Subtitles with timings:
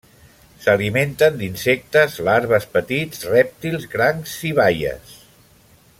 [0.61, 5.17] S'alimenten d'insectes, larves, petits rèptils, crancs i baies.